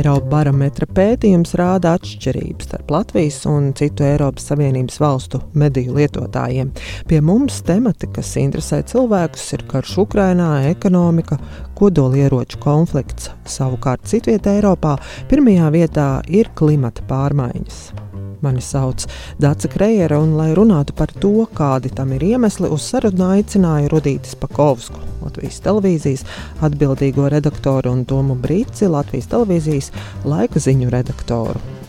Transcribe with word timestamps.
Eirobarometra 0.00 0.86
pētījums 0.96 1.52
rāda 1.60 1.92
atšķirības 1.98 2.70
starp 2.70 2.92
Latvijas 2.94 3.42
un 3.50 3.70
citu 3.76 4.06
Eiropas 4.06 4.46
Savienības 4.48 4.96
valstu 5.02 5.42
mediju 5.60 5.98
lietotājiem. 5.98 6.70
Pie 7.10 7.20
mums 7.24 7.60
temati, 7.68 8.08
kas 8.14 8.32
interesē 8.40 8.80
cilvēkus, 8.88 9.44
ir 9.58 9.66
karš 9.68 9.98
Ukrainā, 10.06 10.50
ekonomika, 10.70 11.36
kodolieroču 11.76 12.62
konflikts. 12.64 13.28
Savukārt 13.44 14.08
citvietā 14.08 14.56
Eiropā 14.60 14.96
pirmajā 15.28 15.72
vietā 15.76 16.12
ir 16.32 16.48
klimata 16.56 17.04
pārmaiņas. 17.10 18.09
Mani 18.40 18.62
sauc 18.64 19.04
Dāca 19.40 19.68
Krejera, 19.72 20.20
un, 20.22 20.36
lai 20.38 20.50
runātu 20.56 20.94
par 20.96 21.12
to, 21.12 21.46
kādi 21.56 21.92
tam 21.92 22.14
ir 22.16 22.24
iemesli, 22.30 22.70
uz 22.72 22.86
sarunu 22.88 23.26
aicināju 23.34 23.90
Rudītis 23.92 24.38
Pakovsku, 24.40 25.02
Latvijas 25.24 25.60
televīzijas 25.66 26.24
atbildīgo 26.64 27.28
redaktoru 27.32 27.92
un 27.92 28.06
Tomu 28.08 28.38
Brīci, 28.40 28.88
Latvijas 28.88 29.28
televīzijas 29.34 29.92
laika 30.24 30.62
ziņu 30.62 30.88
redaktoru. 30.96 31.79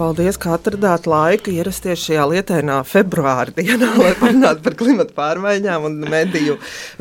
Paldies, 0.00 0.38
ka 0.40 0.54
atradāt 0.56 1.04
laiku 1.04 1.52
ierasties 1.52 2.00
šajā 2.06 2.22
lietainā 2.30 2.78
februāra 2.88 3.52
dienā, 3.52 3.90
lai 4.00 4.14
parunātu 4.16 4.62
par 4.64 4.76
klimatu 4.80 5.12
pārmaiņām 5.12 5.82
un 5.84 5.98
mediju 6.08 6.54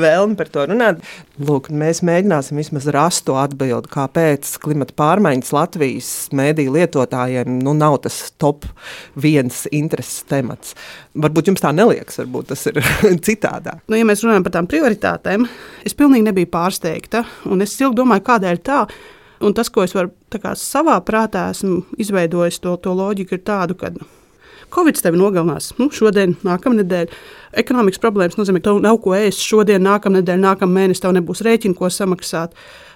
vēlmi 0.03 0.35
par 0.35 0.49
to 0.51 0.65
runāt. 0.67 0.99
Lūk, 1.39 1.69
mēs 1.71 2.01
mēģināsim 2.03 2.59
vismaz 2.59 2.89
rast 2.91 3.23
to 3.29 3.37
atbildi, 3.39 3.87
kāpēc 3.93 4.51
klimata 4.59 4.97
pārmaiņas 4.99 5.51
Latvijas 5.55 6.09
mediju 6.35 6.73
lietotājiem 6.75 7.61
nu, 7.61 7.71
nav 7.77 8.01
tas 8.03 8.17
top 8.35 8.67
viens 9.15 9.61
intereses 9.71 10.25
temats. 10.27 10.75
Varbūt 11.15 11.53
jums 11.53 11.63
tā 11.63 11.71
neliekas, 11.71 12.19
varbūt 12.19 12.51
tas 12.51 12.65
ir 12.67 12.81
citādāk. 13.29 13.79
Nu, 13.87 13.95
ja 13.95 14.09
mēs 14.09 14.25
runājam 14.25 14.43
par 14.49 14.57
tām 14.57 14.67
prioritātēm, 14.67 15.47
es 15.87 15.95
pilnīgi 15.95 16.27
nebiju 16.27 16.51
pārsteigta, 16.51 17.23
un 17.47 17.63
es 17.63 17.79
ilgi 17.79 18.01
domāju, 18.01 18.27
kādēļ 18.27 18.61
tā 18.67 18.81
ir 18.89 19.15
Un 19.39 19.53
tas, 19.55 19.69
ko 19.71 19.85
es 19.85 19.95
varu 19.95 20.11
savā 20.59 20.97
prātā 21.05 21.49
esmu 21.53 21.83
izveidojis, 21.97 22.59
to, 22.59 22.75
to 22.83 22.93
loģiku 22.95 23.37
ir 23.37 23.43
tādu, 23.47 23.77
ka 23.79 23.93
Covid 24.69 24.99
tevi 25.01 25.17
nogalinās 25.17 25.71
nu, 25.79 25.87
šodien, 25.93 26.35
nākamnedēļ. 26.45 27.13
Ekonomikas 27.57 28.01
problēmas 28.03 28.37
nozīmē, 28.37 28.59
ka 28.61 28.69
tev 28.69 28.81
nav 28.83 28.99
ko 29.01 29.15
ēst 29.17 29.41
šodien, 29.41 29.81
nākamnedēļ, 29.87 30.43
nākamā 30.43 30.75
mēnesī 30.75 31.05
tev 31.05 31.15
nebūs 31.17 31.41
rēķina, 31.45 31.77
ko 31.77 31.89
samaksāt. 31.89 32.53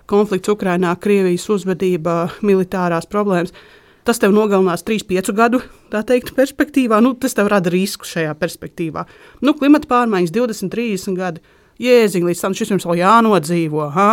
Konflikts 0.10 0.52
Ukrajinā, 0.52 0.92
Krievijas 1.02 1.48
uzvedība, 1.50 2.28
militārās 2.46 3.10
problēmas. 3.10 3.56
Tas 4.04 4.20
tev 4.20 4.36
nogalinās 4.36 4.84
3-5 4.84 5.32
gadu 5.34 5.64
teikt, 5.90 6.34
perspektīvā. 6.36 7.00
Nu, 7.02 7.14
tas 7.16 7.34
tev 7.38 7.48
rada 7.50 7.72
risku 7.72 8.06
šajā 8.06 8.36
perspektīvā. 8.38 9.06
Nu, 9.42 9.56
klimata 9.58 9.88
pārmaiņas 9.90 10.36
20, 10.36 10.74
30 10.76 11.18
gadi. 11.18 11.44
Jēziņ, 11.82 12.28
līdz 12.28 12.42
tam 12.44 12.54
šis 12.58 12.76
mums 12.76 12.86
vēl 12.86 13.00
jānodzīvo. 13.00 13.88
Ha? 13.96 14.10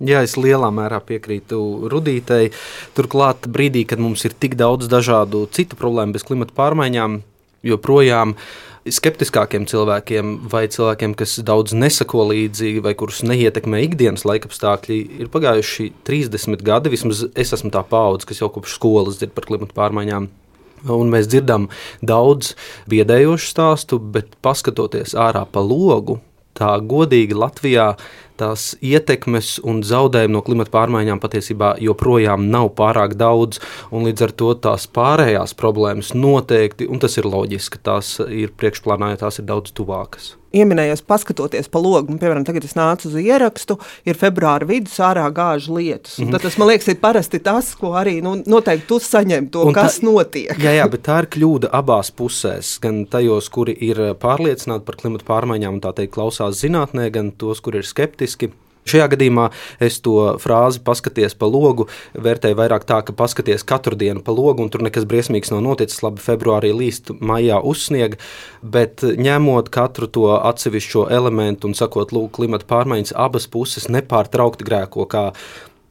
Jā, 0.00 0.22
es 0.24 0.32
lielā 0.40 0.70
mērā 0.72 0.96
piekrītu 1.04 1.58
Rudītei. 1.92 2.48
Turklāt, 2.96 3.44
brīdī, 3.52 3.82
kad 3.84 4.00
mums 4.00 4.24
ir 4.24 4.32
tik 4.32 4.54
daudz 4.56 4.88
dažādu 4.88 5.42
citu 5.52 5.76
problēmu 5.76 6.16
bez 6.16 6.24
klimata 6.24 6.56
pārmaiņām, 6.56 7.18
joprojām 7.68 8.32
skeptiskākiem 8.88 9.66
cilvēkiem 9.68 10.30
vai 10.48 10.62
cilvēkiem, 10.72 11.12
kas 11.20 11.36
daudz 11.44 11.76
nesako 11.76 12.24
līdzi 12.30 12.78
vai 12.80 12.94
kurus 12.96 13.20
neietekmē 13.28 13.82
ikdienas 13.90 14.24
laikapstākļi, 14.24 14.98
ir 15.20 15.28
pagājuši 15.28 15.90
30 16.08 16.64
gadi. 16.64 16.94
Vismaz 16.96 17.26
es 17.34 17.52
esmu 17.58 17.68
tā 17.74 17.84
paudze, 17.84 18.24
kas 18.30 18.40
jau 18.40 18.48
kopš 18.54 18.78
skolas 18.78 19.20
dzird 19.20 19.36
par 19.36 19.50
klimata 19.50 19.76
pārmaiņām. 19.76 20.30
Un 20.96 21.12
mēs 21.12 21.28
dzirdam 21.28 21.68
daudz 22.00 22.54
biedējošu 22.88 23.52
stāstu, 23.52 24.00
bet 24.00 24.32
paskatoties 24.40 25.12
ārā 25.12 25.44
pa 25.44 25.60
logu, 25.60 26.22
tā 26.56 26.72
godīgi 26.80 27.36
Latvijā 27.36 27.92
tās 28.40 28.70
ietekmes 28.80 29.58
un 29.68 29.84
zaudējumi 29.86 30.36
no 30.36 30.42
klimata 30.46 30.74
pārmaiņām 30.74 31.22
patiesībā 31.22 31.74
joprojām 31.84 32.48
nav 32.50 32.72
pārāk 32.80 33.16
daudz. 33.20 33.60
Līdz 33.92 34.26
ar 34.26 34.36
to 34.42 34.52
tās 34.66 34.88
pārējās 34.90 35.54
problēmas 35.60 36.14
noteikti, 36.16 36.88
un 36.90 37.02
tas 37.02 37.20
ir 37.20 37.28
loģiski, 37.28 37.82
tās 37.84 38.16
ir 38.26 38.56
priekšplānā, 38.56 39.14
jo 39.14 39.24
tās 39.26 39.42
ir 39.42 39.50
daudz 39.50 39.76
tuvākas 39.76 40.34
ieminējos, 40.54 41.02
paskatoties 41.06 41.68
pa 41.70 41.82
logu, 41.82 42.16
piemēram, 42.18 42.44
tagad 42.46 42.64
es 42.66 42.74
nācu 42.78 43.10
uz 43.10 43.16
ierakstu, 43.20 43.78
ir 44.08 44.18
februāra 44.18 44.66
vidus, 44.68 44.96
ārā 45.02 45.26
gāž 45.34 45.68
lietus. 45.70 46.18
Mm 46.18 46.24
-hmm. 46.26 46.32
Tad 46.32 46.42
tas, 46.42 46.58
man 46.58 46.68
liekas, 46.68 46.88
ir 46.88 47.00
parasti 47.00 47.38
tas, 47.38 47.74
ko 47.74 47.92
arī 47.98 48.22
nu, 48.22 48.36
noteikti 48.46 48.86
tu 48.86 48.98
saņem, 48.98 49.50
to, 49.50 49.66
Un 49.70 49.74
kas 49.74 50.00
tā, 50.00 50.04
notiek. 50.04 50.58
jā, 50.58 50.72
jā, 50.76 50.88
bet 50.90 51.02
tā 51.02 51.18
ir 51.22 51.26
kļūda 51.26 51.68
abās 51.72 52.10
pusēs. 52.10 52.80
Gan 52.80 53.06
tajos, 53.06 53.48
kuri 53.48 53.76
ir 53.80 53.96
pārliecināti 54.14 54.84
par 54.84 54.96
klimatu 54.96 55.24
pārmaiņām 55.24 55.74
un 55.74 55.80
tā 55.80 55.92
teikt 55.94 56.14
klausās 56.14 56.60
zinātnē, 56.62 57.10
gan 57.10 57.32
tos, 57.32 57.60
kuri 57.60 57.78
ir 57.78 57.84
skeptiski. 57.84 58.50
Šajā 58.88 59.10
gadījumā 59.12 59.48
es 59.82 59.98
to 60.04 60.16
frāzi 60.40 60.80
paskaties 60.84 61.36
pa 61.38 61.48
logu, 61.50 61.86
vērtēju 62.16 62.56
vairāk 62.58 62.86
tā, 62.88 63.00
ka 63.04 63.14
paskaties 63.16 63.66
katru 63.68 63.98
dienu 63.98 64.24
pa 64.24 64.32
logu, 64.34 64.64
un 64.64 64.72
tur 64.72 64.84
nekas 64.86 65.06
briesmīgs 65.08 65.52
nav 65.52 65.62
noticis. 65.66 66.00
Labi, 66.04 66.22
februārī 66.24 66.72
līst, 66.74 67.12
maijā 67.20 67.60
uzsniega, 67.60 68.18
bet 68.62 69.04
ņemot 69.04 69.68
katru 69.74 70.08
to 70.10 70.30
atsevišķo 70.38 71.08
elementu 71.12 71.68
un 71.68 71.76
sakot, 71.76 72.14
lūk, 72.16 72.32
klimata 72.38 72.68
pārmaiņas 72.70 73.14
abas 73.20 73.48
puses 73.50 73.90
nepārtraukti 73.92 74.66
grēko. 74.66 75.08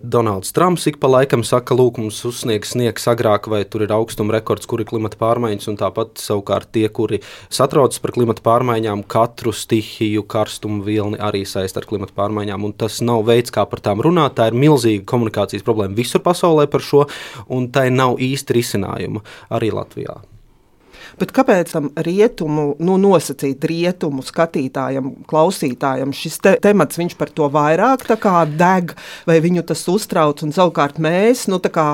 Donalds 0.01 0.51
Trumps 0.51 0.85
ik 0.87 0.95
pa 0.95 1.09
laikam 1.11 1.41
saka, 1.43 1.75
lūk, 1.75 1.97
mums 1.99 2.21
uzsniegs 2.23 2.71
sniegs 2.71 3.03
agrāk, 3.11 3.49
vai 3.51 3.65
tur 3.67 3.83
ir 3.83 3.91
augstuma 3.91 4.31
rekords, 4.37 4.63
kur 4.63 4.79
ir 4.79 4.87
klimata 4.87 5.19
pārmaiņas, 5.19 5.67
un 5.67 5.79
tāpat 5.81 6.23
savukārt 6.23 6.71
tie, 6.71 6.85
kuri 6.87 7.19
satraucas 7.51 7.99
par 7.99 8.15
klimata 8.15 8.39
pārmaiņām, 8.45 9.03
katru 9.11 9.51
stihiju, 9.51 10.23
karstumu 10.23 10.85
vilni 10.87 11.19
arī 11.19 11.43
saist 11.43 11.75
ar 11.75 11.89
klimata 11.89 12.15
pārmaiņām, 12.15 12.63
un 12.63 12.77
tas 12.79 13.01
nav 13.03 13.27
veids, 13.27 13.51
kā 13.51 13.67
par 13.67 13.83
tām 13.83 13.99
runāt. 13.99 14.39
Tā 14.39 14.47
ir 14.47 14.59
milzīga 14.63 15.03
komunikācijas 15.03 15.67
problēma 15.67 15.99
visur 15.99 16.23
pasaulē 16.23 16.69
par 16.71 16.79
šo, 16.79 17.03
un 17.51 17.67
tai 17.67 17.89
nav 17.91 18.23
īsti 18.23 18.61
risinājuma 18.61 19.27
arī 19.51 19.75
Latvijā. 19.75 20.21
Bet 21.19 21.33
kāpēc 21.35 21.73
tam 21.73 21.89
rietumu, 22.05 22.73
nu, 22.83 22.97
nosacīt 23.01 23.65
rietumu 23.69 24.23
skatītājam, 24.25 25.11
klausītājam, 25.29 26.13
šis 26.15 26.39
te, 26.43 26.55
temats 26.63 26.99
viņš 26.99 27.17
par 27.19 27.33
to 27.35 27.49
vairāk 27.53 28.05
deg, 28.59 28.95
vai 29.27 29.39
viņu 29.43 29.65
tas 29.69 29.85
uztrauc? 29.91 30.43
Un 30.45 30.55
savukārt 30.55 30.99
mēs 31.03 31.47
nu, 31.51 31.59
tā 31.59 31.89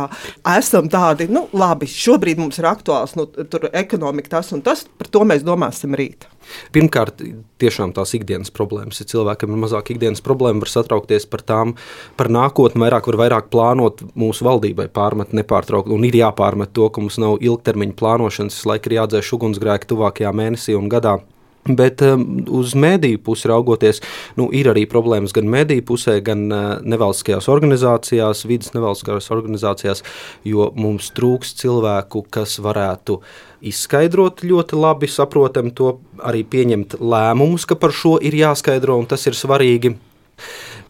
esam 0.55 0.89
tādi, 0.91 1.29
nu, 1.31 1.47
labi, 1.53 1.89
šobrīd 1.89 2.41
mums 2.41 2.59
ir 2.61 2.69
aktuāls 2.69 3.15
nu, 3.19 3.27
ekonomika, 3.73 4.37
tas 4.37 4.53
un 4.55 4.63
tas, 4.65 4.85
par 4.97 5.11
to 5.11 5.25
mēs 5.27 5.45
domāsim 5.45 5.95
rīt. 5.97 6.27
Pirmkārt, 6.75 7.21
tiešām 7.61 7.93
tās 7.95 8.13
ikdienas 8.17 8.51
problēmas. 8.55 9.01
Ja 9.01 9.09
cilvēkam 9.09 9.53
ir 9.53 9.61
mazāk 9.65 9.93
ikdienas 9.95 10.23
problēma, 10.25 10.63
var 10.63 10.71
satraukties 10.71 11.27
par 11.29 11.43
tām, 11.45 11.75
par 12.19 12.31
nākotni, 12.33 12.83
vairāk 12.85 13.09
var 13.11 13.19
vairāk 13.23 13.51
plānot 13.53 14.03
mūsu 14.17 14.47
valdībai, 14.47 14.87
pārmet 14.93 15.35
nepārtraukti. 15.37 15.93
Un 15.95 16.07
ir 16.07 16.19
jāpārmet 16.21 16.73
to, 16.75 16.89
ka 16.89 17.03
mums 17.03 17.19
nav 17.21 17.39
ilgtermiņa 17.43 17.97
plānošanas, 17.99 18.63
laika 18.69 18.91
ir 18.91 18.99
jādzēš 19.01 19.33
ugunsgrēki 19.39 19.93
tuvākajā 19.93 20.35
mēnesī 20.35 20.77
un 20.77 20.91
gadā. 20.91 21.19
Bet 21.65 22.01
um, 22.05 22.45
uz 22.53 22.75
mediju 22.77 23.17
pusi 23.25 23.49
raugoties, 23.49 23.97
nu, 24.37 24.51
ir 24.53 24.67
arī 24.69 24.83
problēmas 24.85 25.33
gan 25.33 25.47
mediju 25.49 25.81
pusē, 25.89 26.19
gan 26.21 26.43
uh, 26.53 26.65
nevalstiskajās 26.85 27.47
organizācijās, 27.49 28.43
vidas 28.45 28.75
nevalstiskajās 28.75 29.31
organizācijās, 29.33 30.03
jo 30.45 30.67
mums 30.77 31.09
trūks 31.17 31.55
cilvēku, 31.57 32.21
kas 32.29 32.59
varētu 32.61 33.17
izskaidrot 33.65 34.45
ļoti 34.45 34.77
labi, 34.77 35.09
saprotam 35.09 35.73
to, 35.73 35.95
arī 36.21 36.43
pieņemt 36.45 36.99
lēmumus, 37.01 37.65
ka 37.65 37.79
par 37.81 37.95
šo 37.97 38.19
ir 38.21 38.37
jāskaidro 38.43 38.99
un 39.01 39.09
tas 39.09 39.25
ir 39.25 39.33
svarīgi. 39.33 39.95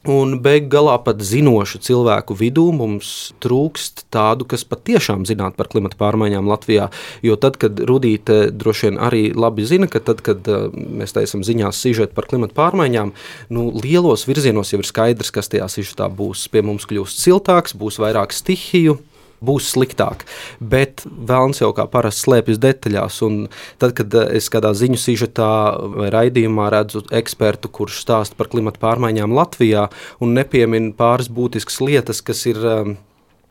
Un 0.06 0.36
beig 0.38 0.68
galā 0.70 1.00
pat 1.02 1.22
zinošu 1.26 1.80
cilvēku 1.82 2.36
vidū 2.38 2.68
mums 2.76 3.34
trūkst 3.42 4.04
tādu, 4.14 4.46
kas 4.46 4.62
patiešām 4.70 5.24
zinātu 5.26 5.58
par 5.58 5.70
klimatu 5.72 5.98
pārmaiņām 5.98 6.46
Latvijā. 6.52 6.92
Jo 7.26 7.38
tad, 7.42 7.58
kad 7.62 7.82
Rudīte 7.90 8.52
droši 8.54 8.92
vien 8.92 9.02
arī 9.02 9.24
labi 9.34 9.66
zina, 9.66 9.90
ka 9.90 10.04
tad, 10.06 10.22
kad 10.26 10.46
uh, 10.46 10.70
mēs 10.70 11.18
taisam 11.18 11.42
ziņās 11.48 11.82
sižetu 11.82 12.14
par 12.14 12.30
klimatu 12.30 12.54
pārmaiņām, 12.58 13.16
nu, 13.58 13.66
lielos 13.82 14.28
virzienos 14.30 14.76
jau 14.76 14.84
ir 14.84 14.92
skaidrs, 14.92 15.34
kas 15.34 15.50
tajā 15.50 15.72
sižetā 15.74 16.12
būs. 16.14 16.46
Pie 16.54 16.62
mums 16.66 16.86
kļūst 16.86 17.26
siltāks, 17.26 17.74
būs 17.74 17.98
vairāk 18.04 18.36
stihiju 18.36 19.00
būs 19.44 19.72
sliktāk. 19.76 20.26
Bet 20.60 21.06
vēlams 21.06 21.62
jau 21.62 21.72
kā 21.76 21.88
parasti 21.92 22.28
slēpjas 22.28 22.62
detaļās. 22.64 23.22
Tad, 23.82 23.96
kad 23.98 24.20
eh, 24.20 24.36
es 24.40 24.52
kādā 24.54 24.74
ziņu 24.78 25.00
sižetā 25.02 25.50
vai 25.96 26.12
raidījumā 26.14 26.70
redzu 26.74 27.06
ekspertu, 27.16 27.72
kurš 27.72 28.04
stāsta 28.06 28.38
par 28.40 28.52
klimatu 28.54 28.82
pārmaiņām 28.84 29.36
Latvijā 29.36 29.90
un 30.24 30.38
nepiemin 30.38 30.94
pāris 30.98 31.32
būtiskas 31.32 31.82
lietas, 31.84 32.24
kas 32.26 32.46
ir. 32.52 32.62
Um, 32.62 32.96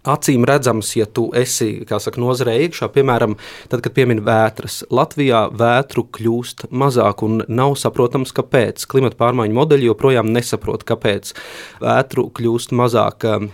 Acīm 0.05 0.43
redzams, 0.45 0.91
ja 0.99 1.07
tu 1.09 1.31
esi 1.33 1.79
saka, 1.89 2.21
nozarē 2.21 2.59
iekšā, 2.67 2.91
piemēram, 2.93 3.39
tad, 3.73 3.81
kad 3.81 3.95
piemin 3.97 4.21
vētras, 4.27 4.83
Latvijā 4.93 5.47
vētru 5.49 6.05
kļūst 6.13 6.67
mazāk 6.69 7.25
un 7.25 7.41
nav 7.49 7.79
saprotams, 7.81 8.35
kāpēc. 8.37 8.85
Klimata 8.85 9.17
pārmaiņu 9.23 9.57
modeļi 9.57 9.89
joprojām 9.89 10.29
nesaprot, 10.37 10.85
kāpēc 10.85 11.33
vētru 11.81 12.29
kļūst 12.37 12.77
mazāk. 12.77 13.25
Um, 13.25 13.49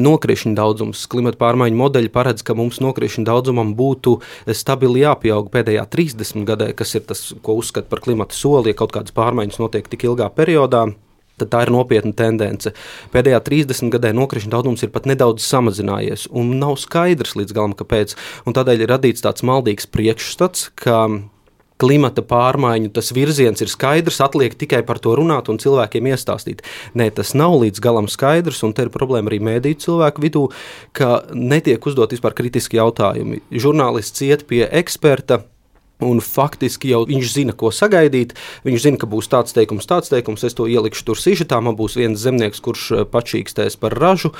Nokrišņu 0.00 0.54
daudzums, 0.58 1.04
klimata 1.10 1.38
pārmaiņu 1.40 1.78
modeļi 1.78 2.10
paredz, 2.14 2.44
ka 2.46 2.56
mums 2.58 2.80
nokrišņu 2.84 3.24
daudzumam 3.28 3.74
būtu 3.78 4.18
stabili 4.56 5.04
jāpieaug 5.04 5.50
pēdējā 5.54 5.86
30 5.92 6.46
gadē, 6.48 6.72
kas 6.76 6.94
ir 6.98 7.06
tas, 7.08 7.26
ko 7.44 7.58
uzskata 7.60 7.90
par 7.90 8.02
klimata 8.04 8.36
soli, 8.36 8.72
ja 8.72 8.78
kaut 8.78 8.94
kādas 8.96 9.14
pārmaiņas 9.16 9.60
notiek 9.62 9.90
tik 9.90 10.06
ilgā 10.10 10.30
periodā. 10.34 10.86
Tad 11.34 11.50
tā 11.50 11.64
ir 11.64 11.72
nopietna 11.74 12.14
tendence. 12.14 12.70
Pēdējā 13.10 13.40
30 13.42 13.90
gadē 13.90 14.12
nokrišņu 14.14 14.52
daudzums 14.52 14.84
ir 14.86 14.92
pat 14.94 15.08
nedaudz 15.10 15.42
samazinājies, 15.42 16.28
un 16.30 16.52
nav 16.60 16.76
skaidrs 16.78 17.34
līdz 17.40 17.56
galam, 17.56 17.74
kāpēc. 17.74 18.14
Un 18.46 18.54
tādēļ 18.54 18.84
ir 18.84 18.92
radīts 18.94 19.24
tāds 19.24 19.42
maldīgs 19.42 19.90
priekšstats, 19.90 20.68
ka 20.78 21.00
klimata 21.84 22.24
pārmaiņu 22.24 22.92
tas 22.96 23.12
virziens 23.14 23.60
ir 23.60 23.70
skaidrs, 23.72 24.22
atliek 24.24 24.56
tikai 24.56 24.82
par 24.86 25.00
to 25.04 25.14
runāt 25.18 25.50
un 25.52 25.60
cilvēkiem 25.60 26.08
iestāstīt. 26.14 26.64
Nē, 26.96 27.10
tas 27.18 27.34
nav 27.36 27.58
līdz 27.60 27.82
galam 27.84 28.08
skaidrs, 28.10 28.62
un 28.64 28.72
te 28.76 28.86
ir 28.86 28.92
problēma 28.94 29.32
arī 29.32 29.42
mēdīju 29.44 29.82
cilvēku 29.84 30.24
vidū, 30.24 30.44
ka 30.96 31.24
netiek 31.34 31.84
uzdot 31.84 32.14
vispār 32.16 32.36
kritiski 32.36 32.80
jautājumi. 32.80 33.42
Žurnālists 33.52 34.24
iet 34.24 34.46
pie 34.48 34.64
eksperta 34.70 35.42
Un 36.02 36.18
faktiski 36.18 36.90
jau 36.90 37.04
viņš 37.06 37.28
zina, 37.30 37.52
ko 37.54 37.70
sagaidīt. 37.70 38.32
Viņš 38.66 38.82
zina, 38.82 38.98
ka 38.98 39.06
būs 39.06 39.28
tāds 39.30 39.54
teikums, 39.54 39.86
tāds 39.86 40.10
teikums. 40.10 40.42
Es 40.42 40.56
to 40.58 40.66
ielikšu 40.66 41.04
tur 41.06 41.20
sižetā. 41.20 41.60
Man 41.62 41.76
būs 41.78 41.94
viens 42.00 42.18
zemnieks, 42.18 42.58
kurš 42.64 42.86
eh, 42.90 43.04
pačīkstēs 43.06 43.78
par 43.78 43.94
ražu, 43.94 44.32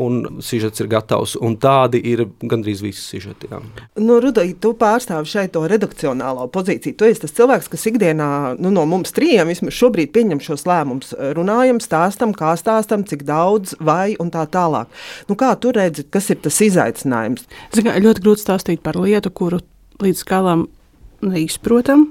un 0.00 0.40
sižets 0.40 0.80
ir 0.80 0.88
gatavs. 0.92 1.36
Un 1.36 1.58
tādi 1.60 2.00
ir 2.12 2.24
gandrīz 2.40 2.80
visi 2.80 3.04
sižeti. 3.04 3.52
Jā. 3.52 3.60
Nu, 4.00 4.18
Rudai, 4.24 4.48
tu 4.56 4.72
pārstāvi 4.78 5.28
šeit 5.28 5.52
to 5.52 5.66
redakcionālo 5.68 6.48
pozīciju. 6.52 6.96
Tu 6.96 7.10
esi 7.10 7.26
tas 7.26 7.36
cilvēks, 7.36 7.68
kas 7.76 7.86
ikdienā 7.92 8.32
nu, 8.56 8.72
no 8.72 8.88
mums 8.88 9.12
trījiem 9.12 9.52
vismaz 9.52 9.76
šobrīd 9.76 10.14
pieņem 10.16 10.40
šos 10.42 10.64
lēmumus. 10.64 11.12
Runājam, 11.36 11.82
stāstam, 11.84 12.32
kā 12.36 12.56
stāstam, 12.56 13.04
cik 13.04 13.28
daudz 13.28 13.76
vai 13.84 14.14
un 14.22 14.32
tā 14.32 14.46
tālāk. 14.48 14.88
Nu, 15.28 15.36
kā 15.36 15.52
tu 15.60 15.76
redzi, 15.76 16.08
kas 16.08 16.32
ir 16.32 16.40
tas 16.40 16.64
izaicinājums? 16.64 17.44
Zin, 17.76 17.92
ļoti 18.08 18.24
grūti 18.24 18.48
stāstīt 18.48 18.80
par 18.80 18.96
lietu, 18.96 19.28
kuru 19.28 19.60
līdz 20.02 20.24
galam 20.26 20.70
neizprotam. 21.22 22.10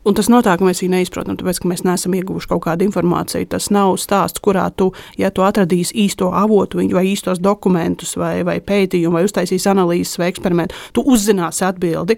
Un 0.00 0.16
tas 0.16 0.30
notiek, 0.32 0.56
ka 0.56 0.64
mēs 0.64 0.80
viņu 0.80 0.94
neizprotam, 0.94 1.36
tāpēc, 1.36 1.58
ka 1.60 1.68
mēs 1.68 1.82
neesam 1.84 2.14
ieguvuši 2.16 2.48
kaut 2.48 2.62
kādu 2.64 2.86
informāciju. 2.86 3.44
Tas 3.52 3.68
nav 3.74 3.98
stāsts, 4.00 4.40
kurā 4.40 4.64
tu, 4.72 4.88
ja 5.20 5.28
tu 5.28 5.44
atradīsi 5.44 5.92
īsto 6.06 6.30
avotu, 6.32 6.80
vai 6.96 7.04
īstos 7.10 7.42
dokumentus, 7.42 8.14
vai, 8.16 8.38
vai 8.48 8.56
pētījumu, 8.64 9.18
vai 9.18 9.26
uztaisīsi 9.28 9.68
analīzes 9.68 10.16
vai 10.16 10.30
eksperimentu, 10.32 10.78
tu 10.96 11.04
uzzināsi 11.04 11.66
atbildi. 11.68 12.16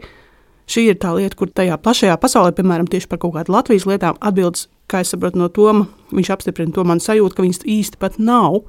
Šī 0.70 0.86
ir 0.92 1.00
tā 1.02 1.10
lieta, 1.16 1.34
kur 1.36 1.50
tajā 1.50 1.74
plašajā 1.82 2.14
pasaulē, 2.22 2.54
piemēram, 2.54 2.86
tieši 2.86 3.10
par 3.10 3.18
kaut 3.24 3.34
kādu 3.34 3.56
Latvijas 3.56 3.88
lietām, 3.90 4.14
atbildes, 4.22 4.68
kā 4.86 5.02
es 5.02 5.10
saprotu 5.10 5.42
no 5.42 5.50
Toma, 5.50 5.88
viņš 6.14 6.30
apstiprina 6.36 6.70
to 6.76 6.86
man 6.86 7.02
sajūtu, 7.02 7.34
ka 7.34 7.42
viņas 7.42 7.64
īsti 7.66 7.98
pat 7.98 8.20
nav 8.22 8.62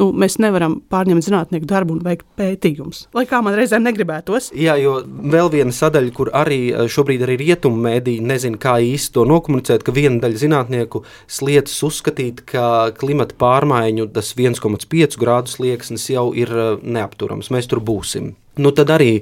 nu, 0.00 0.08
mēs 0.16 0.38
nevaram 0.42 0.78
pārņemt 0.90 1.26
zinātnieku 1.26 1.68
darbu 1.68 1.96
un 1.96 2.02
veikt 2.04 2.26
pētījumus. 2.40 3.06
Lai 3.16 3.26
kā 3.28 3.42
man 3.44 3.56
reizēm 3.58 3.84
negribētos. 3.86 4.50
Jā, 4.56 4.76
jo 4.80 5.00
vēl 5.04 5.52
viena 5.52 5.74
sadaļa, 5.74 6.14
kur 6.16 6.32
arī 6.36 6.60
eh, 6.72 6.88
šobrīd 6.90 7.24
arī 7.26 7.38
rietumu 7.44 7.80
mēdīji 7.86 8.24
nezina, 8.26 8.60
kā 8.60 8.78
īsti 8.84 9.16
to 9.16 9.26
nokomunicēt, 9.28 9.84
ka 9.86 9.94
viena 9.96 10.20
daļa 10.24 10.42
zinātnieku 10.44 11.04
slietas 11.30 11.76
uzskatīt, 11.86 12.44
ka 12.50 12.66
klimata 13.00 13.36
pārmaiņu 13.40 14.10
tas 14.14 14.32
1,5 14.36 15.18
grādu 15.20 15.52
slieksnis 15.52 16.08
jau 16.12 16.30
ir 16.36 16.54
eh, 16.54 16.76
neapturams. 16.82 17.52
Mēs 17.54 17.70
tur 17.70 17.84
būsim. 17.84 18.34
Nu, 18.60 18.74
tad 18.76 18.90
arī 18.92 19.20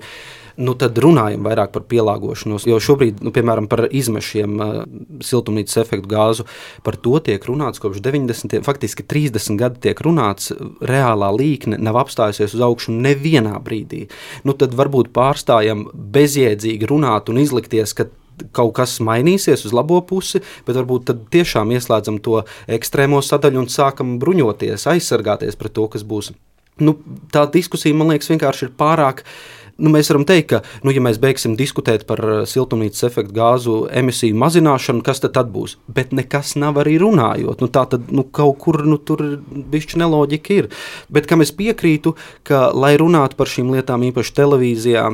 nu, 0.58 0.74
tad 0.78 0.98
runājam 1.02 1.46
vairāk 1.46 1.72
par 1.74 1.84
pielāgošanos. 1.90 2.66
Jo 2.68 2.80
šobrīd, 2.82 3.22
nu, 3.24 3.32
piemēram, 3.34 3.68
par 3.70 3.84
izmešiem 3.94 4.54
uh, 4.58 4.78
siltumnīcas 5.24 5.78
efektu 5.84 6.10
gāzu, 6.10 6.46
par 6.86 6.98
to 6.98 7.18
tiek 7.24 7.44
runāts 7.48 7.82
kopš 7.82 8.02
90. 8.04 8.58
faktiski 8.66 9.06
30 9.06 9.58
gadi 9.60 9.82
tiek 9.88 10.02
runāts. 10.04 10.50
Reālā 10.84 11.30
līkne 11.34 11.78
nav 11.82 12.00
apstājusies 12.02 12.56
uz 12.58 12.64
augšu 12.64 12.94
nevienā 12.96 13.54
brīdī. 13.62 14.06
Nu, 14.48 14.56
tad 14.58 14.74
varbūt 14.78 15.12
pārstājam 15.14 15.86
bezjēdzīgi 15.94 16.90
runāt 16.90 17.30
un 17.30 17.38
izlikties, 17.42 17.94
ka 17.94 18.08
kaut 18.54 18.76
kas 18.76 18.98
mainīsies 19.02 19.64
uz 19.66 19.74
labo 19.74 19.98
pusi, 20.06 20.40
bet 20.66 20.76
varbūt 20.78 21.08
tad 21.10 21.24
tiešām 21.34 21.72
ieslēdzam 21.74 22.20
to 22.22 22.44
ekstrēmo 22.70 23.18
sadaļu 23.24 23.64
un 23.64 23.70
sākam 23.72 24.18
bruņoties, 24.22 24.86
aizsargāties 24.94 25.58
pret 25.58 25.74
to, 25.74 25.88
kas 25.90 26.06
būs. 26.06 26.30
Nu, 26.78 26.94
tā 27.34 27.42
diskusija, 27.50 27.96
man 27.98 28.12
liekas, 28.12 28.30
vienkārši 28.30 28.68
ir 28.68 28.76
pārāk 28.78 29.24
uh, 29.24 29.32
nu, 29.78 29.92
mēs 29.94 30.10
varam 30.12 30.26
teikt, 30.28 30.48
ka, 30.52 30.60
nu, 30.86 30.92
ja 30.94 31.02
mēs 31.04 31.20
beigsim 31.22 31.54
diskutēt 31.58 32.04
par 32.08 32.22
uh, 32.24 32.40
siltumnīcas 32.48 33.06
efektu 33.08 33.36
gāzu 33.36 33.76
emisiju 34.00 34.38
mazināšanu, 34.38 35.04
kas 35.06 35.22
tad, 35.24 35.34
tad 35.38 35.52
būs? 35.54 35.78
Bet 35.86 36.14
nekas 36.16 36.56
nav 36.60 36.80
arī 36.82 36.98
runājot. 37.02 37.62
Nu, 37.62 37.70
tā 37.72 37.84
tad 37.90 38.10
nu, 38.14 38.24
kaut 38.24 38.58
kur 38.64 38.82
nu, 38.86 38.98
tur 38.98 39.24
bišķi 39.72 40.02
neloģika 40.02 40.58
ir. 40.58 40.70
Bet 41.12 41.30
kam 41.30 41.44
es 41.44 41.54
piekrītu, 41.54 42.16
ka, 42.48 42.68
lai 42.74 42.96
runātu 43.00 43.38
par 43.38 43.50
šīm 43.50 43.72
lietām, 43.76 44.06
īpaši 44.10 44.36
televīzijā, 44.40 45.08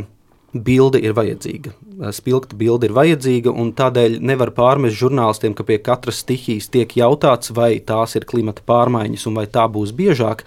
bilde 0.54 1.00
ir 1.02 1.14
vajadzīga. 1.16 1.72
Spilgta 2.14 2.56
bilde 2.58 2.88
ir 2.88 2.94
vajadzīga, 2.94 3.50
un 3.50 3.72
tādēļ 3.76 4.18
nevar 4.22 4.52
pārmest 4.54 4.98
žurnālistiem, 4.98 5.54
ka 5.54 5.66
pie 5.66 5.78
katras 5.82 6.20
stihijas 6.22 6.68
tiek 6.72 6.90
jautāts, 6.98 7.52
vai 7.54 7.78
tās 7.80 8.14
ir 8.18 8.26
klimata 8.28 8.62
pārmaiņas 8.66 9.26
un 9.30 9.38
vai 9.40 9.46
tā 9.50 9.66
būs 9.70 9.94
biežāk. 9.96 10.44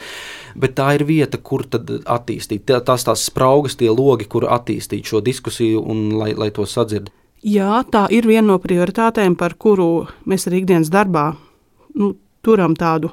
Bet 0.56 0.77
tā 0.80 0.94
ir 0.98 1.06
vieta, 1.07 1.38
kur 1.38 1.65
attīstīt. 1.68 2.68
Tās 2.68 3.07
tās 3.07 3.25
spraugas, 3.27 3.77
tie 3.80 3.89
logi, 3.92 4.27
kur 4.30 4.48
attīstīt 4.48 5.07
šo 5.07 5.21
diskusiju 5.24 5.83
un 5.83 6.10
lai, 6.18 6.33
lai 6.38 6.50
to 6.56 6.65
sadzird. 6.65 7.12
Jā, 7.45 7.83
tā 7.92 8.07
ir 8.12 8.27
viena 8.27 8.53
no 8.53 8.62
prioritātēm, 8.62 9.36
par 9.38 9.56
kuru 9.60 10.07
mēs 10.25 10.48
arī 10.50 10.63
ikdienas 10.63 10.89
darbā 10.92 11.30
nu, 11.95 12.15
turam 12.44 12.74
tādu 12.75 13.12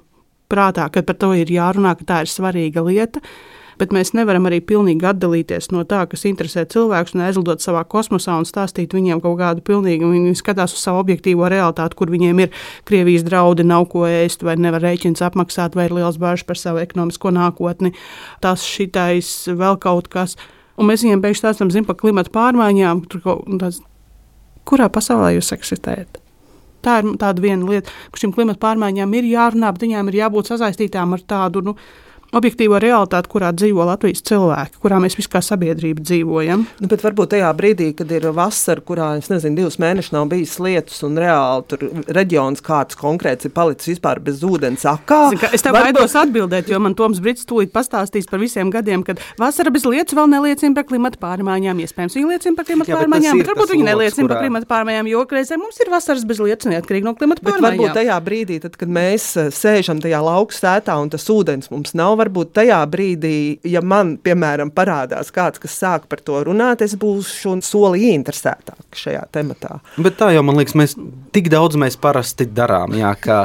prātā, 0.49 0.87
ka 0.93 1.03
par 1.05 1.19
to 1.21 1.35
ir 1.37 1.51
jārunā, 1.51 1.93
ka 1.99 2.09
tā 2.09 2.23
ir 2.25 2.33
svarīga 2.33 2.83
lieta. 2.87 3.21
Uh, 3.21 3.55
bet 3.81 3.93
mēs 3.95 4.13
nevaram 4.17 4.49
arī 4.49 4.61
pilnīgi 4.65 5.07
atdalīties 5.09 5.71
no 5.75 5.85
tā, 5.89 6.05
kas 6.11 6.27
interesē 6.29 6.65
cilvēkus, 6.71 7.15
un 7.17 7.25
aizlidot 7.27 7.65
savā 7.65 7.85
kosmosā 7.89 8.37
un 8.39 8.49
stāstīt 8.49 8.95
viņiem 8.97 9.23
kaut 9.25 9.39
kādu 9.41 9.65
pilnīgi. 9.67 10.09
Viņi 10.15 10.35
skatās 10.41 10.77
uz 10.77 10.83
savu 10.85 11.03
objektīvo 11.05 11.49
realitāti, 11.51 11.99
kur 11.99 12.13
viņiem 12.13 12.45
ir 12.45 12.67
Krievijas 12.89 13.27
draudi, 13.27 13.67
nav 13.67 13.89
ko 13.93 14.07
ēst, 14.09 14.45
vai 14.47 14.57
nevar 14.61 14.85
rēķins 14.85 15.25
apmaksāt, 15.25 15.79
vai 15.79 15.89
ir 15.89 15.97
liels 15.99 16.21
bažas 16.21 16.47
par 16.49 16.61
savu 16.61 16.83
ekonomisko 16.83 17.35
nākotni. 17.35 17.95
Tas 18.45 18.67
šitais 18.67 19.33
vēl 19.51 19.81
kaut 19.83 20.11
kas. 20.13 20.39
Un 20.79 20.91
mēs 20.91 21.07
viņiem 21.07 21.23
beigās 21.23 21.43
stāstām 21.43 21.71
par 21.87 21.99
klimatu 22.01 22.35
pārmaiņām, 22.35 23.07
tāds, 23.15 23.81
kurā 24.67 24.91
pasaulē 24.91 25.37
jūs 25.37 25.53
eksistējat. 25.55 26.21
Tā 26.85 26.99
ir 27.01 27.15
tāda 27.21 27.41
viena 27.41 27.65
lieta, 27.69 27.93
ka 28.13 28.21
šīm 28.21 28.35
klimatu 28.37 28.61
pārmaiņām 28.61 29.15
ir 29.17 29.29
jārunā, 29.31 29.71
bet 29.73 29.87
viņām 29.87 30.11
ir 30.11 30.19
jābūt 30.21 30.51
sasaistītām 30.53 31.17
ar 31.17 31.23
tādu 31.25 31.63
nu, 31.65 31.77
objektīvo 32.39 32.79
realitāti, 32.83 33.31
kurā 33.33 33.51
dzīvo 33.57 33.87
Latvijas 33.89 34.25
cilvēki, 34.29 34.81
kurā 34.83 35.01
mēs 35.03 35.17
visi 35.19 35.31
kā 35.33 35.43
sabiedrība 35.45 36.05
dzīvojam. 36.05 36.65
Nu, 36.83 36.91
bet 36.91 37.05
varbūt 37.05 37.35
tajā 37.35 37.51
brīdī, 37.57 37.91
kad 37.99 38.11
ir 38.15 38.29
vasara, 38.35 38.83
kurā 38.85 39.13
nezinu, 39.21 39.57
divus 39.59 39.79
mēnešus 39.83 40.15
nav 40.15 40.29
bijis 40.33 40.57
lietus, 40.63 41.01
un 41.07 41.19
reāli 41.21 41.67
tur 41.71 41.85
reģions 42.17 42.65
kāds 42.65 42.99
konkrēts 42.99 43.49
ir 43.49 43.55
palicis 43.55 43.95
vispār 43.95 44.21
bez 44.25 44.43
ūdens 44.47 44.87
akā. 44.89 45.21
Zin, 45.35 45.43
es 45.51 45.65
tev 45.65 45.77
varbūt... 45.77 45.99
baidos 45.99 46.17
atbildēt, 46.21 46.71
jo 46.73 46.81
man 46.83 46.97
Toms 46.99 47.23
Brits 47.25 47.47
tūlīt 47.49 47.73
pastāstīs 47.75 48.29
par 48.31 48.43
visiem 48.43 48.73
gadiem, 48.75 49.05
kad 49.07 49.23
vasara 49.41 49.73
bez 49.75 49.87
lietus 49.89 50.17
vēl 50.19 50.31
neliecina 50.33 50.77
par 50.77 50.89
klimatu 50.89 51.21
pārmaiņām. 51.23 51.83
Iespējams, 51.85 52.19
viņi 52.19 52.33
liecina 52.33 52.59
par 52.59 52.69
klimatu 52.69 52.93
Jā, 52.93 53.01
pārmaiņām, 53.01 53.41
bet, 53.41 53.47
bet 53.47 53.53
varbūt 53.53 53.75
viņi 53.75 53.89
neliecina 53.89 54.27
kurā... 54.27 54.35
par 54.35 54.45
klimatu 54.45 54.71
pārmaiņām, 54.71 55.11
jo 55.13 55.25
reizē 55.35 55.59
mums 55.61 55.81
ir 55.83 55.93
vasaras 55.93 56.27
bez 56.29 56.43
lietus 56.43 56.71
neatkarīgi 56.71 57.07
no 57.07 57.15
pārmaiņām. 57.19 57.45
Bet 57.45 57.65
varbūt 57.65 57.99
tajā 57.99 58.19
brīdī, 58.25 58.61
tad, 58.65 58.79
kad 58.81 58.93
mēs 58.93 59.29
eh, 59.41 59.51
sēžam 59.55 60.03
tajā 60.05 60.21
lauku 60.25 60.57
sētā 60.57 60.97
un 61.01 61.13
tas 61.13 61.27
ūdens 61.33 61.71
mums 61.73 61.95
nav, 61.99 62.17
varbūt 62.25 62.55
tajā 62.59 62.81
brīdī, 62.91 63.37
ja 63.69 63.83
man, 63.85 64.17
piemēram, 64.23 64.73
parādās 64.75 65.31
kāds, 65.35 65.61
kas 65.63 65.77
sāk 65.81 66.09
par 66.11 66.23
to 66.25 66.41
runāt, 66.49 66.83
es 66.85 66.97
būšu 67.01 67.57
soli 67.65 68.09
ieinteresētāk 68.11 68.99
šajā 68.99 69.25
tematā. 69.35 69.79
Bet 70.01 70.19
tā 70.21 70.31
jau 70.35 70.45
man 70.47 70.59
liekas, 70.59 70.77
mēs 70.79 70.97
tik 71.35 71.51
daudz 71.53 71.79
mēs 71.81 71.99
parasti 72.01 72.47
darām, 72.51 72.97
jā, 72.99 73.13
ka 73.21 73.39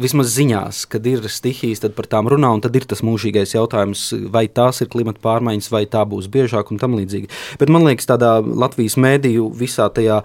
vismaz 0.00 0.32
ziņās, 0.36 0.84
kad 0.92 1.06
ir 1.08 1.26
stihijas, 1.32 1.82
tad 1.84 1.96
par 1.98 2.08
tām 2.10 2.30
runā, 2.30 2.52
un 2.56 2.64
tad 2.64 2.76
ir 2.78 2.86
tas 2.88 3.02
mūžīgais 3.06 3.54
jautājums, 3.56 4.08
vai 4.32 4.46
tās 4.48 4.82
ir 4.84 4.90
klimata 4.92 5.22
pārmaiņas, 5.24 5.70
vai 5.74 5.84
tā 5.90 6.04
būs 6.08 6.30
biežāk 6.32 6.72
un 6.72 6.82
tam 6.82 6.96
līdzīgi. 6.98 7.30
Bet 7.60 7.72
man 7.72 7.86
liekas, 7.88 8.08
tādā 8.10 8.38
Latvijas 8.42 8.98
mēdīju 9.00 9.48
visā 9.58 9.88
tajā 9.94 10.20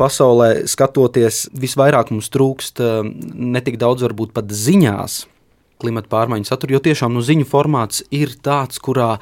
pasaulē 0.00 0.68
skatoties, 0.70 1.46
visvairāk 1.56 2.12
mums 2.14 2.30
trūkst 2.34 2.84
eh, 2.84 3.02
ne 3.34 3.64
tik 3.64 3.80
daudz 3.80 4.06
varbūt 4.06 4.36
pat 4.36 4.52
ziņās 4.52 5.24
klimata 5.80 6.10
pārmaiņu 6.12 6.48
saturu, 6.48 6.76
jo 6.76 6.84
tiešām 6.88 7.14
nu, 7.14 7.24
ziņu 7.24 7.48
formāts 7.48 8.02
ir 8.14 8.34
tāds, 8.44 8.80
kurā 8.82 9.16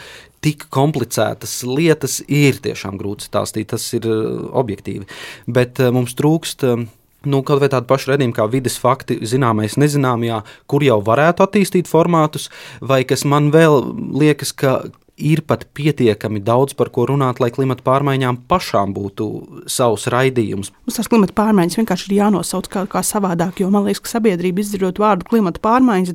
tik 0.44 0.68
komplicētas 0.74 1.58
lietas 1.66 2.20
ir 2.26 2.60
tiešām 2.62 2.98
grūti 3.00 3.26
stāstīt. 3.28 3.70
Tas 3.72 3.86
ir 3.96 4.06
uh, 4.10 4.46
objektīvi. 4.56 5.08
Bet 5.46 5.82
uh, 5.82 5.92
mums 5.94 6.14
trūkst. 6.18 6.66
Uh, 6.66 6.86
nu, 7.26 7.40
kaut 7.46 7.58
vai 7.62 7.70
tādu 7.72 7.88
pašu 7.90 8.12
redzējumu, 8.12 8.36
kā 8.36 8.46
vidas 8.50 8.76
fakti, 8.78 9.18
zināmais, 9.26 9.74
nezināmajā, 9.80 10.42
kur 10.70 10.84
jau 10.86 11.00
varētu 11.02 11.42
attīstīt 11.42 11.90
formātus, 11.90 12.46
vai 12.78 13.00
kas 13.08 13.26
man 13.26 13.50
vēl 13.54 13.82
liekas, 14.20 14.52
ka 14.54 14.76
ir 15.16 15.40
pat 15.48 15.64
pietiekami 15.72 16.42
daudz 16.44 16.74
par 16.76 16.90
ko 16.92 17.06
runāt, 17.08 17.40
lai 17.40 17.48
klimata 17.54 17.80
pārmaiņām 17.86 18.42
pašām 18.50 18.92
būtu 18.96 19.26
savs 19.72 20.04
raidījums. 20.12 20.70
Mums 20.84 20.98
tās 20.98 21.08
klimata 21.08 21.32
pārmaiņas 21.36 21.78
vienkārši 21.80 22.10
ir 22.10 22.16
jānosauc 22.18 22.68
kā, 22.72 22.82
kā 22.90 23.00
savādāk, 23.06 23.62
jo 23.62 23.70
man 23.72 23.86
liekas, 23.88 24.02
ka 24.04 24.12
sabiedrība 24.12 24.60
izdzirdot 24.60 25.00
vārdu 25.00 25.28
klimata 25.30 25.62
pārmaiņas, 25.64 26.12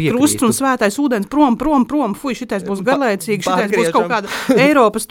ir 0.00 0.16
krusts 0.16 0.46
un 0.48 0.56
svētais 0.56 0.96
ūdens 1.02 1.28
prom, 1.28 1.58
prom, 1.60 1.84
prom, 1.88 2.16
fuj, 2.16 2.38
šitais 2.40 2.64
būs 2.64 2.80
garlaicīgi, 2.88 3.44
šitais 3.44 3.76
būs 3.76 3.92
kaut 3.92 4.08
kāda 4.14 4.32
Eiropas 4.56 5.08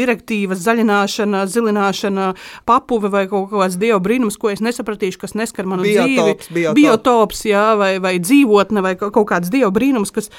direktīvas 0.00 0.64
zaļināšana, 0.64 1.44
zilināšana, 1.52 2.32
papuve 2.68 3.12
vai 3.12 3.26
kaut 3.28 3.52
kāds 3.52 3.76
dievu 3.80 4.00
brīnums, 4.08 4.40
ko 4.40 4.54
es 4.54 4.64
nesapratīšu, 4.64 5.20
kas 5.20 5.36
neskar 5.36 5.68
manu 5.68 5.84
biotops, 5.84 6.48
dzīvi. 6.48 6.64
Biotops, 6.64 6.80
biotops 6.80 7.46
jā, 7.52 7.68
vai, 7.76 7.94
vai 8.00 8.16
dzīvotne 8.24 8.88
vai 8.88 8.96
kaut 9.00 9.26
kāds 9.28 9.52
dievu 9.52 9.72
brīnums, 9.76 10.16
kas, 10.16 10.32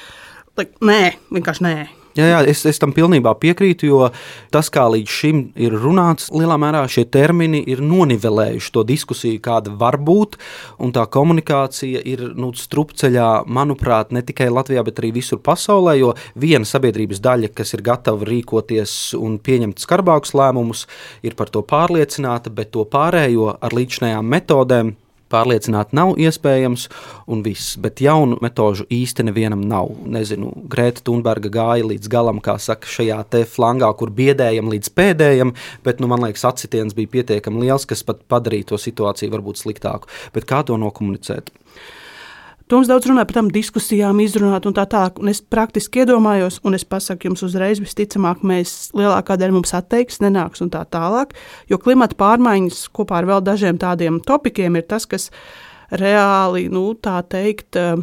like, 0.58 0.74
nē, 0.82 1.02
vienkārši 1.30 1.70
nē. 1.70 2.01
Jā, 2.16 2.26
jā 2.28 2.40
es, 2.50 2.64
es 2.68 2.80
tam 2.80 2.92
pilnībā 2.92 3.32
piekrītu, 3.40 3.88
jo 3.88 4.08
tas, 4.52 4.68
kā 4.72 4.84
līdz 4.92 5.12
šim 5.12 5.42
ir 5.56 5.72
runāts, 5.80 6.28
lielā 6.34 6.58
mērā 6.60 6.82
šie 6.90 7.06
termini 7.08 7.62
ir 7.72 7.80
nonivelējuši 7.84 8.72
to 8.74 8.84
diskusiju, 8.88 9.40
kāda 9.44 9.72
var 9.80 9.96
būt. 9.96 10.36
Tā 10.92 11.06
komunikācija 11.08 12.02
ir 12.08 12.24
nu, 12.36 12.50
strupceļā, 12.56 13.30
manuprāt, 13.48 14.12
ne 14.12 14.20
tikai 14.26 14.50
Latvijā, 14.52 14.84
bet 14.84 15.00
arī 15.00 15.14
visur 15.16 15.40
pasaulē. 15.40 15.96
Jo 16.02 16.12
viena 16.36 16.68
sabiedrības 16.68 17.22
daļa, 17.24 17.52
kas 17.56 17.72
ir 17.72 17.84
gatava 17.86 18.28
rīkoties 18.28 19.14
un 19.16 19.38
pieņemt 19.40 19.80
skarbākus 19.80 20.36
lēmumus, 20.36 20.84
ir 21.24 21.38
par 21.38 21.52
to 21.54 21.64
pārliecināta, 21.64 22.52
bet 22.52 22.74
to 22.76 22.84
pārējo 22.88 23.54
ar 23.56 23.78
līdzinējām 23.78 24.28
metodēm 24.36 24.96
pārliecināt 25.32 25.94
nav 25.96 26.14
iespējams, 26.20 26.88
un 27.32 27.42
viss. 27.46 27.76
Bet 27.82 28.02
jaunu 28.04 28.38
metožu 28.44 28.86
īsti 28.92 29.26
nevienam 29.28 29.64
nav. 29.68 29.94
Nezinu, 30.12 30.52
Grēta 30.72 31.04
Thunberga 31.06 31.50
gāja 31.52 31.88
līdz 31.88 32.12
galam, 32.12 32.42
kā 32.44 32.58
saka, 32.62 32.88
šajā 32.88 33.18
te 33.32 33.44
flangā, 33.48 33.90
kur 33.98 34.12
biedējam 34.14 34.70
līdz 34.72 34.92
pēdējam, 34.96 35.54
bet, 35.86 36.02
nu, 36.02 36.10
man 36.12 36.24
liekas, 36.26 36.44
atsitiens 36.52 36.96
bija 36.98 37.10
pietiekami 37.18 37.64
liels, 37.66 37.88
kas 37.88 38.04
pat 38.06 38.22
padarīja 38.30 38.72
to 38.72 38.80
situāciju 38.80 39.32
varbūt 39.32 39.64
sliktāku. 39.64 40.10
Bet 40.36 40.48
kā 40.48 40.62
to 40.68 40.78
nokomunicēt? 40.80 41.52
Toms 42.72 42.88
daudz 42.88 43.04
runāja 43.04 43.28
par 43.28 43.36
tām 43.36 43.48
diskusijām, 43.52 44.20
izrunāt 44.24 44.64
un 44.64 44.72
tā 44.72 44.86
tālāk. 44.88 45.18
Un 45.20 45.28
es 45.28 45.42
praktiski 45.44 46.00
iedomājos, 46.06 46.54
un 46.64 46.72
es 46.72 46.86
pasaku 46.88 47.28
jums 47.28 47.42
uzreiz, 47.44 47.82
visticamāk, 47.84 48.40
mēs 48.48 48.94
lielākā 48.96 49.36
daļa 49.36 49.52
mums 49.58 49.74
atteiks, 49.76 50.22
nenāks 50.24 50.64
un 50.64 50.70
tā 50.72 50.80
tālāk. 50.88 51.34
Jo 51.68 51.76
klimata 51.76 52.16
pārmaiņas 52.16 52.86
kopā 52.96 53.18
ar 53.18 53.28
vēl 53.28 53.44
dažiem 53.44 53.76
tādiem 53.76 54.22
topikiem 54.24 54.80
ir 54.80 54.86
tas, 54.88 55.04
kas 55.04 55.28
reāli, 55.92 56.70
nu, 56.72 56.86
tā 56.96 57.18
teikt, 57.28 57.76
uh, 57.76 58.00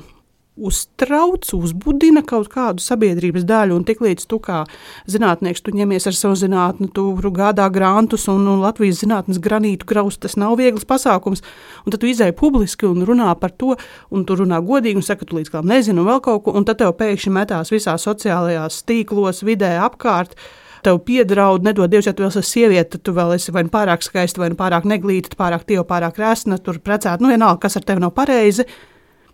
uztrauc, 0.66 1.48
uzbudina 1.56 2.24
kaut 2.28 2.50
kādu 2.54 2.84
sabiedrības 2.84 3.46
daļu. 3.48 3.78
Un 3.80 3.86
tiklīdz 3.88 4.28
tu 4.30 4.40
kā 4.44 4.62
zinātnieks, 5.10 5.64
tu 5.66 5.74
ņemies 5.76 6.10
ar 6.10 6.18
savu 6.18 6.38
zinātni, 6.40 6.90
tu 6.94 7.08
gādā 7.36 7.70
grantus 7.74 8.28
un, 8.32 8.46
un 8.50 8.64
Latvijas 8.64 9.02
zinātnes 9.04 9.42
granītu 9.44 9.88
graust, 9.90 10.22
tas 10.26 10.38
nav 10.40 10.58
viegls 10.60 10.88
pasākums. 10.90 11.44
Un 11.86 11.96
tad 11.96 12.04
tu 12.04 12.10
izēji 12.12 12.38
publiski 12.40 12.90
un 12.90 13.06
runā 13.08 13.32
par 13.40 13.56
to, 13.56 13.76
un 14.12 14.26
tu 14.28 14.40
runā 14.40 14.62
godīgi 14.66 15.00
un 15.00 15.06
saka, 15.06 15.28
tu 15.28 15.40
līdz 15.40 15.54
galam 15.54 15.70
nezinu 15.72 16.08
vēl 16.08 16.24
kaut 16.26 16.46
ko, 16.46 16.56
un 16.58 16.68
tad 16.68 16.82
tev 16.82 16.96
pēkšņi 17.00 17.36
metās 17.36 17.74
visās 17.74 18.08
sociālajās 18.08 18.84
tīklos, 18.88 19.44
vidē 19.48 19.78
apkārt 19.84 20.36
tev 20.84 21.00
piedraud, 21.04 21.64
nedod 21.66 21.92
Dievs, 21.92 22.08
ja 22.08 22.14
tu 22.16 22.24
vēl 22.24 22.32
esi 22.32 22.54
sieviete, 22.54 22.96
tad 22.96 23.06
tu 23.08 23.16
vēl 23.16 23.36
esi 23.36 23.54
vai 23.56 23.66
nu 23.68 23.74
pārāk 23.74 24.06
skaista, 24.06 24.42
vai 24.42 24.52
nu 24.54 24.60
pārāk 24.60 24.88
neglīta, 24.90 25.36
pārāk 25.40 25.66
tieva, 25.68 25.86
pārāk 25.88 26.20
rēsna, 26.20 26.60
tur 26.64 26.80
precēta. 26.84 27.20
Nu, 27.24 27.32
vienalga, 27.34 27.66
kas 27.66 27.80
ar 27.80 27.88
tevi 27.88 28.04
nav 28.04 28.14
pareizi. 28.16 28.66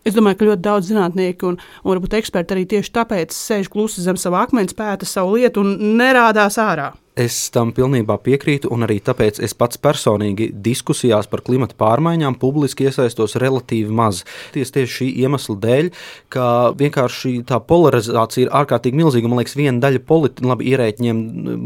Es 0.05 0.13
domāju, 0.13 0.37
ka 0.37 0.47
ļoti 0.51 0.61
daudz 0.61 0.91
zinātnieku 0.91 1.47
un, 1.49 1.55
un 1.81 1.91
varbūt 1.95 2.19
eksperti 2.19 2.53
arī 2.53 2.67
tieši 2.69 2.91
tāpēc 2.93 3.33
sēž 3.33 3.71
klusi 3.73 4.03
zem 4.05 4.19
sava 4.21 4.43
akmens, 4.45 4.75
pēta 4.77 5.07
savu 5.09 5.39
lietu 5.39 5.63
un 5.65 5.97
nerādās 5.97 6.59
ārā. 6.61 6.91
Es 7.15 7.35
tam 7.47 7.69
pilnībā 7.71 8.17
piekrītu, 8.19 8.67
un 8.75 8.83
arī 8.83 8.97
tāpēc 8.99 9.37
es 9.45 9.53
pats 9.55 9.79
personīgi 9.79 10.49
diskusijās 10.51 11.29
par 11.31 11.45
klimata 11.47 11.77
pārmaiņām 11.79 12.35
publiski 12.41 12.89
iesaistos 12.89 13.37
relatīvi 13.39 13.93
maz. 13.95 14.25
Ties 14.51 14.73
tieši 14.75 14.91
šī 14.97 15.07
iemesla 15.23 15.55
dēļ, 15.63 15.87
ka 16.35 16.47
vienkārši 16.75 17.31
tā 17.47 17.61
polarizācija 17.63 18.43
ir 18.43 18.51
ārkārtīgi 18.59 18.99
milzīga. 18.99 19.31
Man 19.31 19.39
liekas, 19.39 19.55
viena 19.55 19.79
daļa 19.85 20.01
politiķiem, 20.09 20.49
labi, 20.51 20.67
ierēķiem 20.73 21.21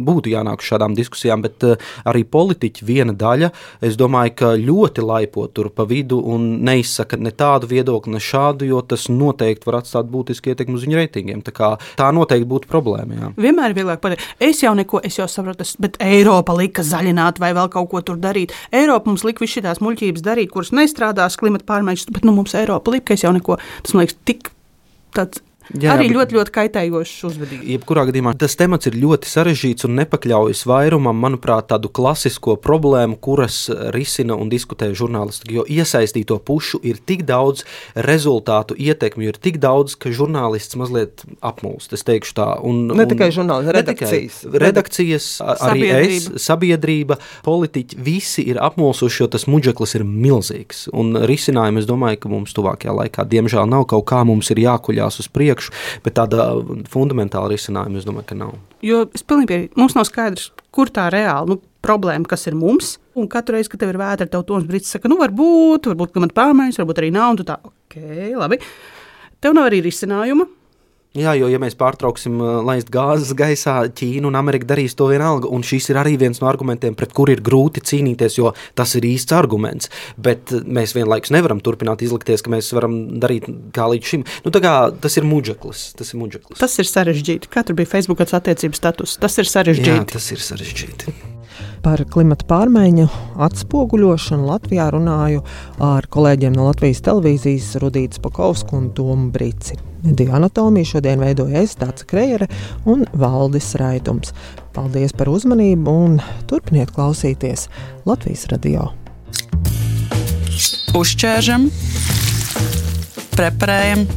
būtu 0.06 0.34
jānāk 0.36 0.62
uz 0.62 0.70
šādām 0.70 0.98
diskusijām, 1.00 1.42
bet 1.48 1.66
uh, 1.66 1.90
arī 2.06 2.22
politiķi 2.30 2.86
viena 2.86 3.18
daļa, 3.18 3.50
es 3.90 3.98
domāju, 3.98 4.36
ka 4.44 4.54
ļoti 4.54 5.08
laipo 5.10 5.48
tur 5.50 5.72
pa 5.74 5.88
vidu 5.90 6.22
un 6.30 6.48
neizsaka 6.70 7.18
ne 7.18 7.34
tādu 7.34 7.72
viedokli, 7.74 8.14
ne 8.14 8.22
šādu, 8.22 8.70
jo 8.70 8.84
tas 8.86 9.08
noteikti 9.10 9.66
var 9.66 9.80
atstāt 9.82 10.14
būtisku 10.14 10.54
ietekmi 10.54 10.78
uz 10.78 10.86
viņu 10.86 11.02
reitingiem. 11.02 11.42
Tā, 11.50 11.74
tā 11.98 12.14
noteikti 12.14 12.52
būtu 12.54 12.70
problēma. 12.70 13.18
Jā. 13.18 13.34
Vienmēr 13.50 13.74
ir 13.74 13.80
vieglāk 13.82 14.06
pateikt, 14.06 14.30
es 14.52 14.62
jau 14.62 14.78
neko, 14.78 15.02
es 15.02 15.18
jau 15.18 15.26
saprotu, 15.40 15.68
bet 15.84 15.98
Eiropa 16.04 16.56
lika 16.58 16.86
zaļināt 16.86 17.42
vai 17.42 17.52
vēl 17.58 17.72
kaut 17.74 17.90
ko 17.92 18.04
tur 18.06 18.22
darīt. 18.22 18.54
Eiropa 18.76 19.12
mums 19.12 19.26
lika 19.28 19.44
visas 19.44 19.60
šīs 19.60 19.84
muļķības 19.84 20.26
darīt, 20.26 20.54
kuras 20.54 20.74
nestrādās 20.76 21.40
klimata 21.40 21.68
pārmaiņas, 21.70 22.10
bet 22.14 22.28
nu, 22.28 22.36
mums 22.38 22.56
Eiropa 22.60 22.94
lika, 22.94 23.16
es 23.16 23.26
jau 23.26 23.34
neko, 23.36 23.60
tas 23.84 23.96
man 23.96 24.06
liekas 24.06 24.20
tik 24.28 24.52
tāds 25.18 25.44
Jā, 25.78 25.94
arī 25.94 26.08
jā, 26.08 26.16
ļoti, 26.16 26.34
ļoti 26.34 26.54
kaitējošs 26.56 27.26
uzvedība. 27.28 27.66
Jebkurā 27.76 28.08
gadījumā 28.10 28.32
tas 28.42 28.56
temats 28.58 28.90
ir 28.90 28.96
ļoti 28.98 29.30
sarežģīts 29.30 29.86
un 29.86 30.00
nepakļaujas 30.00 30.64
vairumam, 30.66 31.20
manuprāt, 31.22 31.68
tādu 31.70 31.92
klasisko 31.94 32.56
problēmu, 32.58 33.20
kuras 33.22 33.68
risina 33.94 34.34
un 34.34 34.50
diskutē 34.50 34.90
žurnālisti. 34.98 35.52
Jo 35.54 35.66
iesaistīto 35.70 36.40
pušu 36.42 36.80
ir 36.82 36.98
tik 36.98 37.22
daudz 37.30 37.68
rezultātu, 37.94 38.74
ietekmi, 38.74 39.28
ir 39.30 39.38
tik 39.38 39.60
daudz, 39.62 39.94
ka 40.00 40.10
žurnālists 40.10 40.80
mazliet 40.80 41.22
apmulst. 41.46 41.94
Es 41.94 42.06
teikšu 42.08 42.34
tā. 42.40 42.48
Un, 42.66 42.88
ne 42.90 43.06
un, 43.06 43.14
tikai 43.14 43.30
žurnālisti, 43.36 43.76
redakcijas. 43.78 44.42
Redakcijas, 44.66 45.30
arī 45.46 45.86
sabiedrība. 45.86 46.34
es, 46.34 46.48
sabiedrība, 46.48 47.20
politiķi, 47.46 48.02
visi 48.10 48.48
ir 48.50 48.58
apmulsuši, 48.66 49.22
jo 49.22 49.30
tas 49.38 49.46
muģeklis 49.46 49.96
ir 50.02 50.08
milzīgs. 50.10 50.88
Un 50.98 51.14
risinājumi, 51.30 51.86
es 51.86 51.90
domāju, 51.90 52.24
ka 52.26 52.34
mums 52.34 52.58
tuvākajā 52.58 52.98
laikā, 53.04 53.30
diemžēl, 53.30 53.70
nav 53.70 53.86
kaut 53.94 54.08
kā 54.10 54.26
mums 54.26 54.50
ir 54.50 54.66
jākuļās 54.66 55.22
uz 55.22 55.30
priekšu 55.30 55.59
priekšu, 55.60 56.02
bet 56.06 56.18
tāda 56.18 56.52
fundamentāla 56.90 57.52
risinājuma 57.52 58.00
es 58.00 58.08
domāju, 58.08 58.28
ka 58.32 58.38
nav. 58.40 58.56
Jo 58.86 59.06
es 59.14 59.24
pilnīgi 59.24 59.52
piekrītu, 59.52 59.80
mums 59.80 59.96
nav 59.98 60.08
skaidrs, 60.08 60.52
kur 60.72 60.92
tā 60.94 61.10
reāli 61.12 61.56
nu, 61.56 61.60
problēma, 61.84 62.28
kas 62.28 62.48
ir 62.48 62.56
mums. 62.60 62.98
Un 63.16 63.28
katru 63.32 63.58
reizi, 63.58 63.72
kad 63.72 63.82
tev 63.82 63.94
ir 63.94 64.00
vētra, 64.00 64.30
tev 64.30 64.46
tonis 64.48 64.68
brīdis 64.68 64.92
saka, 64.96 65.10
nu, 65.12 65.20
varbūt, 65.20 65.90
varbūt 65.92 66.14
klimata 66.16 66.38
pārmaiņas, 66.40 66.80
varbūt 66.82 67.02
arī 67.02 67.12
nav, 67.16 67.34
un 67.34 67.42
tu 67.42 67.48
tā, 67.48 67.60
ok, 67.64 68.00
labi. 68.40 68.60
Tev 69.40 69.56
nav 69.56 69.70
arī 69.70 69.82
risinājuma. 69.86 70.48
Jā, 71.18 71.32
jo, 71.34 71.48
ja 71.50 71.58
mēs 71.58 71.74
pārtrauksim 71.74 72.36
uh, 72.38 72.50
laist 72.62 72.92
gāzes 72.94 73.32
gaisā, 73.34 73.80
Ķīna 73.98 74.30
un 74.30 74.36
Amerika 74.38 74.68
darīs 74.70 74.94
to 74.94 75.08
vienalga. 75.10 75.50
Un 75.50 75.64
šis 75.66 75.90
ir 75.90 75.98
arī 75.98 76.14
viens 76.22 76.38
no 76.38 76.46
argumentiem, 76.46 76.94
pret 76.94 77.16
kuriem 77.18 77.40
ir 77.40 77.42
grūti 77.48 77.82
cīnīties, 77.82 78.38
jo 78.38 78.52
tas 78.78 78.94
ir 79.00 79.08
īsts 79.10 79.34
arguments. 79.34 79.90
Bet 80.22 80.54
uh, 80.54 80.62
mēs 80.70 80.94
vienlaikus 80.94 81.34
nevaram 81.34 81.64
turpināt 81.66 82.06
izlikties, 82.06 82.46
ka 82.46 82.54
mēs 82.54 82.70
varam 82.78 83.00
darīt 83.24 83.50
kā 83.74 83.90
līdz 83.90 84.12
šim. 84.14 84.28
Nu, 84.46 84.54
kā, 84.54 84.76
tas 85.02 85.18
ir 85.18 85.26
muģeklis. 85.26 85.88
Tas 85.98 86.14
ir, 86.14 86.22
muģeklis. 86.22 86.62
Tas 86.62 86.78
ir 86.78 86.92
sarežģīti. 86.92 87.50
Tur 87.58 87.82
bija 87.82 87.90
Facebook 87.98 88.22
attiecības 88.22 88.86
status? 88.86 89.18
Tas 89.18 89.42
ir 89.42 89.50
sarežģīti. 89.50 89.98
Jā, 89.98 90.08
tas 90.14 90.30
ir 90.36 90.46
sarežģīti. 90.46 91.38
Par 91.84 92.04
klimata 92.12 92.46
pārmaiņu 92.50 93.08
atspoguļošanu 93.46 94.50
Latvijā 94.50 94.90
runāju 94.94 95.44
ar 95.84 96.08
kolēģiem 96.12 96.56
no 96.58 96.68
Latvijas 96.68 97.04
televīzijas 97.06 97.76
Rudītas 97.84 98.22
Pakausku 98.24 98.78
un 98.80 98.90
Tomu 98.96 99.30
Brici. 99.34 99.78
Mediju 100.04 100.32
anatomiju 100.36 100.88
šodien 100.94 101.20
veidoja 101.20 101.64
es, 101.64 101.76
Dārsa 101.80 102.08
Krejere 102.08 102.48
un 102.88 103.04
Valdis 103.20 103.74
Raitums. 103.80 104.32
Paldies 104.76 105.12
par 105.16 105.32
uzmanību 105.32 105.96
un 106.06 106.18
turpiniet 106.48 106.94
klausīties 106.96 107.68
Latvijas 108.08 108.48
radio. 108.54 108.90
Uzķēršam, 111.00 111.70
preparējam, 113.36 114.08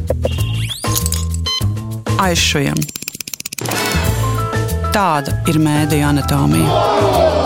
aizšujam. 2.22 3.01
Tāda 4.92 5.32
ir 5.48 5.56
mēdija 5.56 6.10
anatomija. 6.12 7.41